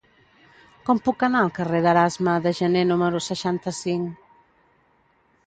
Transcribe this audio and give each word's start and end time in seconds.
Com 0.87 1.01
puc 1.07 1.25
anar 1.27 1.41
al 1.47 1.51
carrer 1.57 1.81
d'Erasme 1.87 2.33
de 2.47 2.55
Janer 2.61 2.83
número 2.93 3.23
seixanta-cinc? 3.27 4.27